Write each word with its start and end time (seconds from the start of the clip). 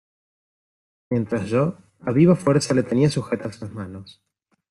mientras 1.11 1.47
yo, 1.47 1.77
a 1.99 2.11
viva 2.11 2.35
fuerza 2.35 2.73
le 2.73 2.81
tenía 2.81 3.07
sujetas 3.11 3.61
las 3.61 3.71
manos. 3.71 4.19